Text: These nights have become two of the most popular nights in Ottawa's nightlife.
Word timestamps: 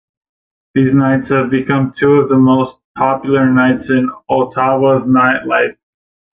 These 0.73 0.95
nights 0.95 1.29
have 1.29 1.51
become 1.51 1.91
two 1.95 2.13
of 2.13 2.27
the 2.29 2.35
most 2.35 2.79
popular 2.97 3.47
nights 3.53 3.91
in 3.91 4.09
Ottawa's 4.27 5.03
nightlife. 5.05 5.77